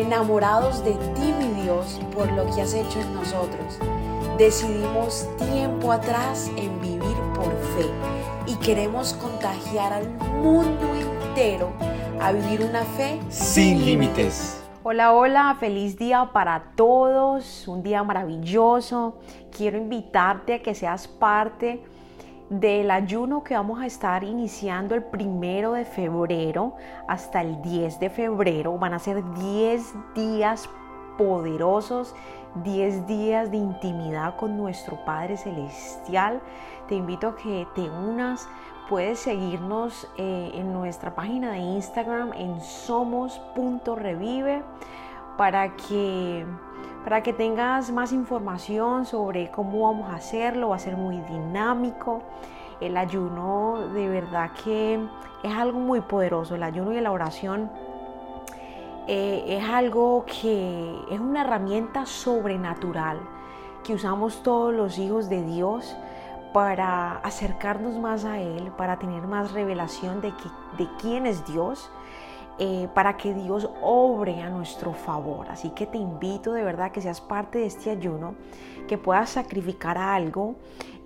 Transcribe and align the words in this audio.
enamorados 0.00 0.84
de 0.84 0.92
ti, 0.92 1.34
mi 1.38 1.62
Dios, 1.62 2.00
por 2.14 2.30
lo 2.32 2.46
que 2.54 2.62
has 2.62 2.74
hecho 2.74 3.00
en 3.00 3.14
nosotros. 3.14 3.78
Decidimos 4.38 5.28
tiempo 5.36 5.92
atrás 5.92 6.50
en 6.56 6.80
vivir 6.80 7.16
por 7.34 7.52
fe 7.76 7.86
y 8.46 8.54
queremos 8.56 9.12
contagiar 9.14 9.92
al 9.92 10.08
mundo 10.42 10.86
entero 10.94 11.70
a 12.20 12.32
vivir 12.32 12.62
una 12.62 12.82
fe 12.84 13.20
sin 13.28 13.84
límites. 13.84 14.62
Hola, 14.82 15.12
hola, 15.12 15.56
feliz 15.60 15.98
día 15.98 16.30
para 16.32 16.72
todos, 16.74 17.68
un 17.68 17.82
día 17.82 18.02
maravilloso. 18.02 19.18
Quiero 19.54 19.76
invitarte 19.76 20.54
a 20.54 20.62
que 20.62 20.74
seas 20.74 21.06
parte 21.06 21.82
del 22.50 22.90
ayuno 22.90 23.44
que 23.44 23.54
vamos 23.54 23.80
a 23.80 23.86
estar 23.86 24.24
iniciando 24.24 24.96
el 24.96 25.04
primero 25.04 25.72
de 25.72 25.84
febrero 25.84 26.74
hasta 27.06 27.42
el 27.42 27.62
10 27.62 28.00
de 28.00 28.10
febrero. 28.10 28.76
Van 28.76 28.92
a 28.92 28.98
ser 28.98 29.22
10 29.34 29.94
días 30.14 30.68
poderosos, 31.16 32.12
10 32.64 33.06
días 33.06 33.52
de 33.52 33.56
intimidad 33.56 34.36
con 34.36 34.56
nuestro 34.56 35.02
Padre 35.04 35.36
Celestial. 35.36 36.40
Te 36.88 36.96
invito 36.96 37.28
a 37.28 37.36
que 37.36 37.68
te 37.76 37.88
unas. 37.88 38.48
Puedes 38.88 39.20
seguirnos 39.20 40.08
eh, 40.18 40.50
en 40.54 40.72
nuestra 40.72 41.14
página 41.14 41.52
de 41.52 41.58
Instagram 41.58 42.32
en 42.32 42.60
somos.revive 42.60 44.64
para 45.36 45.76
que 45.76 46.44
para 47.04 47.22
que 47.22 47.32
tengas 47.32 47.90
más 47.90 48.12
información 48.12 49.06
sobre 49.06 49.50
cómo 49.50 49.82
vamos 49.88 50.10
a 50.10 50.16
hacerlo, 50.16 50.70
va 50.70 50.76
a 50.76 50.78
ser 50.78 50.96
muy 50.96 51.18
dinámico. 51.22 52.22
El 52.80 52.96
ayuno 52.96 53.88
de 53.92 54.08
verdad 54.08 54.50
que 54.64 55.00
es 55.42 55.52
algo 55.54 55.78
muy 55.78 56.00
poderoso, 56.00 56.54
el 56.54 56.62
ayuno 56.62 56.92
y 56.92 57.00
la 57.00 57.12
oración 57.12 57.70
eh, 59.06 59.44
es 59.46 59.68
algo 59.68 60.24
que 60.26 60.94
es 61.10 61.20
una 61.20 61.42
herramienta 61.42 62.06
sobrenatural 62.06 63.20
que 63.84 63.94
usamos 63.94 64.42
todos 64.42 64.74
los 64.74 64.98
hijos 64.98 65.28
de 65.28 65.42
Dios 65.42 65.96
para 66.52 67.16
acercarnos 67.18 67.96
más 67.96 68.24
a 68.24 68.40
Él, 68.40 68.72
para 68.76 68.98
tener 68.98 69.22
más 69.22 69.52
revelación 69.52 70.20
de, 70.20 70.32
de 70.76 70.88
quién 71.00 71.26
es 71.26 71.46
Dios 71.46 71.90
eh, 72.62 72.88
para 72.94 73.16
que 73.16 73.32
Dios 73.32 73.70
obre 73.80 74.42
a 74.42 74.50
nuestro 74.50 74.92
favor. 74.92 75.48
Así 75.48 75.70
que 75.70 75.86
te 75.86 75.96
invito 75.96 76.52
de 76.52 76.62
verdad 76.62 76.92
que 76.92 77.00
seas 77.00 77.22
parte 77.22 77.58
de 77.58 77.64
este 77.64 77.88
ayuno, 77.88 78.34
que 78.86 78.98
puedas 78.98 79.30
sacrificar 79.30 79.96
algo, 79.96 80.56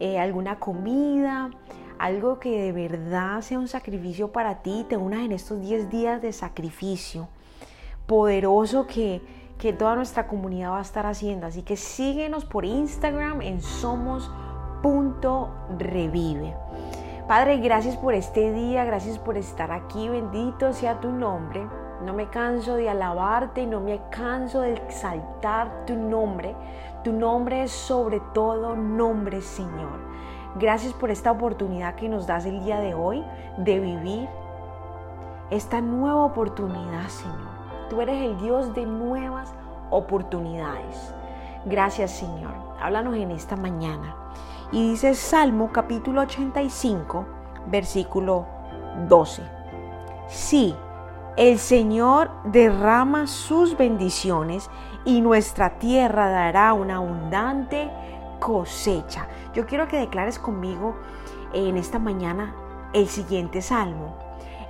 eh, 0.00 0.18
alguna 0.18 0.58
comida, 0.58 1.50
algo 1.96 2.40
que 2.40 2.60
de 2.60 2.72
verdad 2.72 3.40
sea 3.40 3.60
un 3.60 3.68
sacrificio 3.68 4.32
para 4.32 4.62
ti, 4.62 4.84
te 4.88 4.96
unas 4.96 5.20
en 5.20 5.30
estos 5.30 5.60
10 5.60 5.90
días 5.90 6.20
de 6.20 6.32
sacrificio 6.32 7.28
poderoso 8.08 8.88
que, 8.88 9.22
que 9.56 9.72
toda 9.72 9.94
nuestra 9.94 10.26
comunidad 10.26 10.72
va 10.72 10.78
a 10.78 10.82
estar 10.82 11.06
haciendo. 11.06 11.46
Así 11.46 11.62
que 11.62 11.76
síguenos 11.76 12.44
por 12.44 12.64
Instagram 12.64 13.42
en 13.42 13.62
somos.revive. 13.62 16.56
Padre, 17.26 17.56
gracias 17.56 17.96
por 17.96 18.12
este 18.12 18.52
día, 18.52 18.84
gracias 18.84 19.18
por 19.18 19.38
estar 19.38 19.72
aquí, 19.72 20.10
bendito 20.10 20.74
sea 20.74 21.00
tu 21.00 21.10
nombre. 21.10 21.66
No 22.02 22.12
me 22.12 22.28
canso 22.28 22.76
de 22.76 22.90
alabarte, 22.90 23.66
no 23.66 23.80
me 23.80 23.98
canso 24.10 24.60
de 24.60 24.74
exaltar 24.74 25.86
tu 25.86 25.96
nombre. 25.96 26.54
Tu 27.02 27.14
nombre 27.14 27.62
es 27.62 27.72
sobre 27.72 28.20
todo 28.34 28.76
nombre, 28.76 29.40
Señor. 29.40 30.00
Gracias 30.56 30.92
por 30.92 31.10
esta 31.10 31.32
oportunidad 31.32 31.94
que 31.94 32.10
nos 32.10 32.26
das 32.26 32.44
el 32.44 32.62
día 32.62 32.78
de 32.80 32.92
hoy 32.92 33.24
de 33.56 33.80
vivir 33.80 34.28
esta 35.48 35.80
nueva 35.80 36.26
oportunidad, 36.26 37.08
Señor. 37.08 37.54
Tú 37.88 38.02
eres 38.02 38.22
el 38.22 38.38
Dios 38.38 38.74
de 38.74 38.84
nuevas 38.84 39.54
oportunidades. 39.88 41.14
Gracias, 41.64 42.10
Señor. 42.10 42.52
Háblanos 42.78 43.16
en 43.16 43.30
esta 43.30 43.56
mañana. 43.56 44.14
Y 44.74 44.90
dice 44.90 45.14
Salmo 45.14 45.70
capítulo 45.70 46.22
85, 46.22 47.24
versículo 47.68 48.44
12. 49.08 49.40
Sí, 50.26 50.74
el 51.36 51.60
Señor 51.60 52.32
derrama 52.46 53.28
sus 53.28 53.76
bendiciones 53.76 54.68
y 55.04 55.20
nuestra 55.20 55.78
tierra 55.78 56.28
dará 56.28 56.72
una 56.72 56.96
abundante 56.96 57.88
cosecha. 58.40 59.28
Yo 59.54 59.64
quiero 59.64 59.86
que 59.86 59.96
declares 59.96 60.40
conmigo 60.40 60.96
en 61.52 61.76
esta 61.76 62.00
mañana 62.00 62.52
el 62.92 63.06
siguiente 63.06 63.62
salmo 63.62 64.23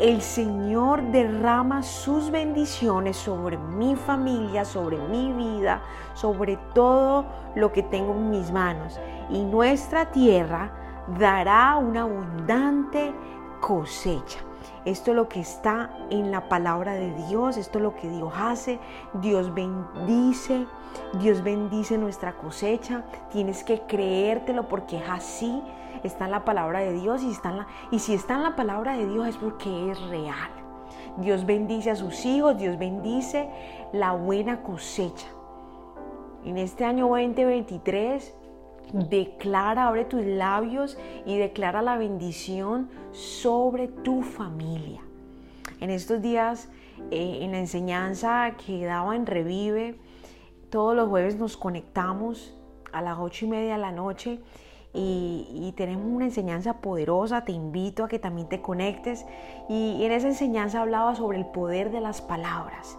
el 0.00 0.22
Señor 0.22 1.02
derrama 1.12 1.82
sus 1.82 2.30
bendiciones 2.30 3.18
sobre 3.18 3.58
mi 3.58 3.94
familia, 3.94 4.64
sobre 4.64 4.96
mi 4.96 5.32
vida, 5.32 5.82
sobre 6.14 6.56
todo 6.74 7.26
lo 7.54 7.70
que 7.70 7.82
tengo 7.82 8.12
en 8.12 8.30
mis 8.30 8.50
manos. 8.50 8.98
Y 9.28 9.44
nuestra 9.44 10.10
tierra 10.10 10.72
dará 11.18 11.76
una 11.76 12.02
abundante 12.02 13.12
cosecha. 13.60 14.49
Esto 14.84 15.10
es 15.10 15.16
lo 15.16 15.28
que 15.28 15.40
está 15.40 15.90
en 16.10 16.30
la 16.30 16.48
palabra 16.48 16.94
de 16.94 17.12
Dios, 17.28 17.56
esto 17.56 17.78
es 17.78 17.82
lo 17.82 17.94
que 17.94 18.08
Dios 18.08 18.32
hace. 18.36 18.78
Dios 19.14 19.52
bendice, 19.54 20.66
Dios 21.20 21.42
bendice 21.42 21.98
nuestra 21.98 22.32
cosecha. 22.32 23.04
Tienes 23.30 23.64
que 23.64 23.80
creértelo 23.82 24.68
porque 24.68 24.98
es 24.98 25.08
así 25.08 25.62
está 26.02 26.26
en 26.26 26.30
la 26.30 26.44
palabra 26.44 26.80
de 26.80 26.94
Dios 26.94 27.22
y, 27.22 27.36
y 27.94 27.98
si 27.98 28.14
está 28.14 28.34
en 28.34 28.42
la 28.42 28.56
palabra 28.56 28.96
de 28.96 29.06
Dios 29.06 29.28
es 29.28 29.36
porque 29.36 29.90
es 29.90 30.00
real. 30.08 30.50
Dios 31.16 31.44
bendice 31.44 31.90
a 31.90 31.96
sus 31.96 32.24
hijos, 32.24 32.56
Dios 32.56 32.78
bendice 32.78 33.48
la 33.92 34.12
buena 34.12 34.62
cosecha. 34.62 35.26
En 36.44 36.56
este 36.56 36.84
año 36.84 37.08
2023, 37.08 38.34
declara, 38.92 39.86
abre 39.86 40.04
tus 40.04 40.24
labios 40.24 40.98
y 41.26 41.36
declara 41.36 41.82
la 41.82 41.96
bendición 41.96 42.88
sobre 43.12 43.88
tu 43.88 44.22
familia. 44.22 45.00
En 45.80 45.90
estos 45.90 46.20
días, 46.20 46.68
eh, 47.10 47.38
en 47.42 47.52
la 47.52 47.58
enseñanza 47.58 48.54
que 48.64 48.84
daba 48.84 49.16
en 49.16 49.26
Revive, 49.26 49.98
todos 50.70 50.94
los 50.94 51.08
jueves 51.08 51.36
nos 51.36 51.56
conectamos 51.56 52.56
a 52.92 53.02
las 53.02 53.18
ocho 53.18 53.46
y 53.46 53.48
media 53.48 53.72
de 53.74 53.78
la 53.78 53.92
noche 53.92 54.40
y, 54.92 55.72
tenemos 55.76 56.06
una 56.06 56.24
enseñanza 56.24 56.80
poderosa, 56.80 57.44
te 57.44 57.52
invito 57.52 58.04
a 58.04 58.08
que 58.08 58.18
también 58.18 58.48
te 58.48 58.60
conectes 58.60 59.24
y 59.68 60.04
en 60.04 60.12
esa 60.12 60.28
enseñanza 60.28 60.80
hablaba 60.80 61.14
sobre 61.14 61.38
el 61.38 61.46
poder 61.46 61.90
de 61.90 62.00
las 62.00 62.20
palabras. 62.20 62.98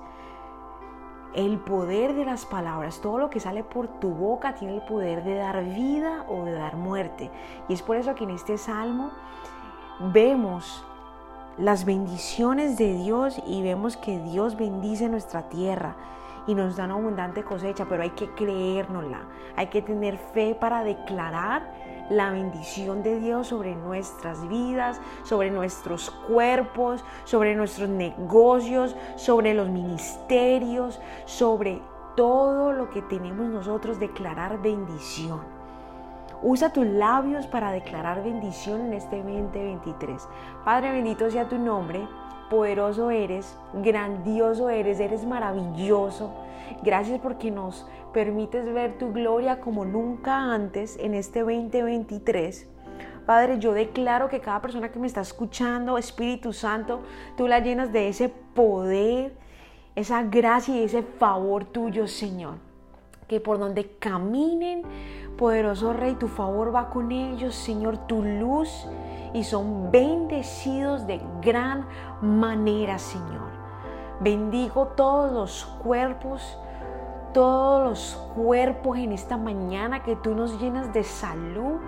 El 1.34 1.59
poder 1.59 2.14
de 2.14 2.25
las 2.25 2.46
palabras, 2.46 3.00
todo 3.02 3.18
lo 3.18 3.30
que 3.30 3.40
sale 3.40 3.64
por 3.64 3.88
tu 3.88 4.09
boca 4.09 4.56
tiene 4.56 4.75
el 4.75 4.81
poder 4.81 5.24
de 5.24 5.36
dar 5.36 5.64
vida 5.64 6.25
o 6.28 6.44
de 6.44 6.52
dar 6.52 6.75
muerte. 6.75 7.31
Y 7.69 7.74
es 7.74 7.81
por 7.81 7.96
eso 7.96 8.16
que 8.16 8.25
en 8.25 8.31
este 8.31 8.58
salmo 8.58 9.12
vemos 10.14 10.86
las 11.58 11.86
bendiciones 11.86 12.78
de 12.78 12.94
Dios 12.96 13.42
y 13.46 13.62
vemos 13.62 13.97
que 13.97 14.19
Dios 14.19 14.58
bendice 14.58 15.09
nuestra 15.09 15.50
tierra 15.50 15.96
y 16.47 16.56
nos 16.56 16.75
da 16.75 16.85
una 16.85 16.96
abundante 16.96 17.44
cosecha, 17.44 17.85
pero 17.88 18.03
hay 18.03 18.12
que 18.12 18.29
creérnosla, 18.31 19.22
hay 19.56 19.68
que 19.68 19.81
tener 19.81 20.18
fe 20.18 20.56
para 20.56 20.84
declarar 20.84 21.72
la 22.09 22.31
bendición 22.31 23.03
de 23.03 23.19
Dios 23.19 23.47
sobre 23.47 23.75
nuestras 23.75 24.47
vidas, 24.50 25.00
sobre 25.24 25.50
nuestros 25.50 26.12
cuerpos, 26.12 27.03
sobre 27.24 27.56
nuestros 27.56 27.88
negocios, 27.88 28.96
sobre 29.16 29.53
los 29.53 29.69
ministerios, 29.69 31.00
sobre 31.25 31.81
todo 32.16 32.74
lo 32.74 32.90
que 32.90 33.01
tenemos 33.01 33.47
nosotros, 33.47 34.00
declarar 34.00 34.62
bendición. 34.62 35.40
Usa 36.44 36.74
tus 36.74 36.85
labios 36.85 37.46
para 37.47 37.72
declarar 37.72 38.24
bendición 38.24 38.81
en 38.81 38.94
este 38.94 39.18
2023. 39.18 40.28
Padre 40.66 40.91
bendito 40.91 41.30
sea 41.30 41.47
tu 41.47 41.57
nombre 41.57 42.07
poderoso 42.51 43.12
eres, 43.12 43.57
grandioso 43.73 44.69
eres, 44.69 45.00
eres 45.00 45.25
maravilloso. 45.25 46.33
Gracias 46.83 47.18
porque 47.21 47.50
nos 47.50 47.88
permites 48.13 48.65
ver 48.74 48.98
tu 48.98 49.13
gloria 49.13 49.62
como 49.62 49.86
nunca 49.86 50.53
antes 50.53 50.98
en 50.98 51.13
este 51.13 51.39
2023. 51.39 52.68
Padre, 53.25 53.57
yo 53.57 53.71
declaro 53.71 54.27
que 54.27 54.42
cada 54.42 54.62
persona 54.62 54.92
que 54.92 55.00
me 55.00 55.07
está 55.07 55.21
escuchando, 55.21 55.98
Espíritu 55.98 56.51
Santo, 56.51 57.03
tú 57.38 57.48
la 57.48 57.59
llenas 57.59 57.94
de 57.94 58.09
ese 58.09 58.27
poder, 58.27 59.33
esa 59.95 60.21
gracia 60.24 60.75
y 60.75 60.83
ese 60.83 61.04
favor 61.04 61.63
tuyo, 61.63 62.06
Señor. 62.06 62.56
Que 63.31 63.39
por 63.39 63.60
donde 63.60 63.95
caminen, 63.98 64.83
poderoso 65.38 65.94
Rey, 65.94 66.16
tu 66.16 66.28
favor 66.28 66.75
va 66.75 66.89
con 66.89 67.13
ellos, 67.13 67.56
Señor, 67.56 68.00
tu 68.00 68.22
luz 68.22 68.86
y 69.33 69.45
son 69.45 69.89
bendecidos 69.89 71.07
de 71.07 71.22
gran 71.42 71.88
manera, 72.22 73.00
Señor. 73.00 73.48
Bendigo 74.19 74.88
todos 74.98 75.31
los 75.31 75.63
cuerpos, 75.81 76.57
todos 77.33 77.89
los 77.89 78.16
cuerpos 78.36 78.98
en 78.98 79.13
esta 79.13 79.38
mañana, 79.38 80.04
que 80.04 80.18
tú 80.18 80.36
nos 80.36 80.60
llenas 80.60 80.92
de 80.92 81.06
salud, 81.06 81.80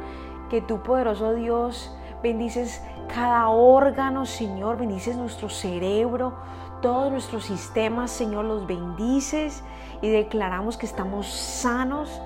que 0.49 0.61
tú, 0.61 0.81
poderoso 0.81 1.33
Dios, 1.33 1.93
bendices 2.23 2.81
cada 3.13 3.49
órgano, 3.49 4.25
Señor, 4.25 4.77
bendices 4.77 5.17
nuestro 5.17 5.49
cerebro, 5.49 6.35
todos 6.83 7.11
nuestros 7.11 7.45
sistemas, 7.45 8.11
Señor, 8.11 8.45
los 8.45 8.67
bendices 8.67 9.63
y 10.01 10.09
declaramos 10.09 10.77
que 10.77 10.85
estamos 10.85 11.25
sanos 11.27 12.21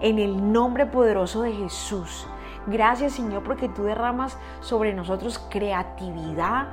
en 0.00 0.20
el 0.20 0.52
nombre 0.52 0.86
poderoso 0.86 1.42
de 1.42 1.52
Jesús. 1.52 2.28
Gracias, 2.66 3.14
Señor, 3.14 3.42
porque 3.42 3.68
tú 3.68 3.84
derramas 3.84 4.38
sobre 4.60 4.94
nosotros 4.94 5.44
creatividad, 5.50 6.68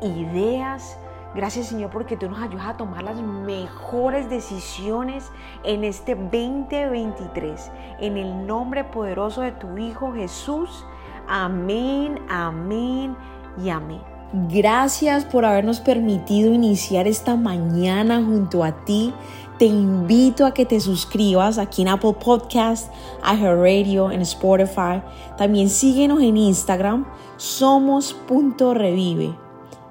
ideas, 0.00 0.98
Gracias 1.34 1.66
Señor 1.66 1.90
porque 1.90 2.16
tú 2.16 2.30
nos 2.30 2.40
ayudas 2.40 2.66
a 2.66 2.76
tomar 2.76 3.02
las 3.02 3.20
mejores 3.20 4.30
decisiones 4.30 5.32
en 5.64 5.82
este 5.82 6.14
2023. 6.14 7.72
En 7.98 8.16
el 8.16 8.46
nombre 8.46 8.84
poderoso 8.84 9.40
de 9.40 9.50
tu 9.50 9.76
Hijo 9.76 10.12
Jesús. 10.12 10.86
Amén, 11.26 12.24
amén 12.28 13.16
y 13.60 13.68
amén. 13.70 14.13
Gracias 14.36 15.24
por 15.24 15.44
habernos 15.44 15.78
permitido 15.78 16.52
iniciar 16.52 17.06
esta 17.06 17.36
mañana 17.36 18.20
junto 18.20 18.64
a 18.64 18.84
ti. 18.84 19.14
Te 19.60 19.66
invito 19.66 20.44
a 20.44 20.52
que 20.52 20.66
te 20.66 20.80
suscribas 20.80 21.56
aquí 21.56 21.82
en 21.82 21.88
Apple 21.88 22.14
Podcast, 22.14 22.92
Radio, 23.22 24.10
en 24.10 24.22
Spotify. 24.22 25.00
También 25.38 25.70
síguenos 25.70 26.20
en 26.20 26.36
Instagram, 26.36 27.06
somos.revive 27.36 29.36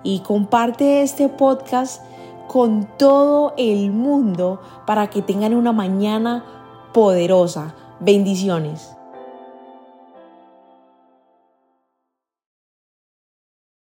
y 0.04 0.20
comparte 0.20 1.04
este 1.04 1.30
podcast 1.30 2.02
con 2.50 2.90
todo 2.98 3.54
el 3.58 3.92
mundo 3.92 4.60
para 4.86 5.08
que 5.08 5.22
tengan 5.22 5.54
una 5.54 5.72
mañana 5.72 6.44
poderosa. 6.92 7.76
Bendiciones. 8.02 8.94